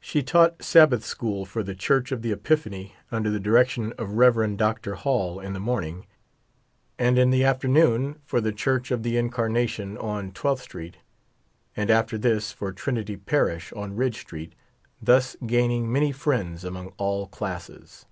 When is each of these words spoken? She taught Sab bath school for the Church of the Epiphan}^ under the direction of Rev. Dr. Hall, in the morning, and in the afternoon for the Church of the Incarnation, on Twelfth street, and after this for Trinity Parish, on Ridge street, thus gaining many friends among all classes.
She 0.00 0.22
taught 0.22 0.62
Sab 0.64 0.88
bath 0.92 1.04
school 1.04 1.44
for 1.44 1.62
the 1.62 1.74
Church 1.74 2.10
of 2.10 2.22
the 2.22 2.34
Epiphan}^ 2.34 2.92
under 3.10 3.28
the 3.28 3.38
direction 3.38 3.92
of 3.98 4.12
Rev. 4.12 4.56
Dr. 4.56 4.94
Hall, 4.94 5.40
in 5.40 5.52
the 5.52 5.60
morning, 5.60 6.06
and 6.98 7.18
in 7.18 7.28
the 7.28 7.44
afternoon 7.44 8.18
for 8.24 8.40
the 8.40 8.50
Church 8.52 8.90
of 8.90 9.02
the 9.02 9.18
Incarnation, 9.18 9.98
on 9.98 10.32
Twelfth 10.32 10.62
street, 10.62 10.96
and 11.76 11.90
after 11.90 12.16
this 12.16 12.50
for 12.50 12.72
Trinity 12.72 13.18
Parish, 13.18 13.74
on 13.74 13.94
Ridge 13.94 14.22
street, 14.22 14.54
thus 15.02 15.36
gaining 15.46 15.92
many 15.92 16.12
friends 16.12 16.64
among 16.64 16.94
all 16.96 17.26
classes. 17.26 18.06